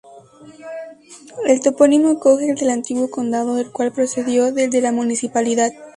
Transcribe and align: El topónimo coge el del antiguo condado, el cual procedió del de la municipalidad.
El 1.45 1.61
topónimo 1.61 2.19
coge 2.19 2.49
el 2.49 2.55
del 2.55 2.71
antiguo 2.71 3.11
condado, 3.11 3.59
el 3.59 3.69
cual 3.71 3.91
procedió 3.93 4.51
del 4.51 4.71
de 4.71 4.81
la 4.81 4.91
municipalidad. 4.91 5.69